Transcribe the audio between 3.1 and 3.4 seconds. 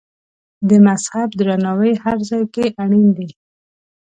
دی.